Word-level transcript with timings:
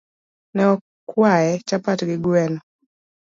Nokwaye 0.55 1.51
chapat 1.67 1.99
gi 2.07 2.15
gweno. 2.23 2.59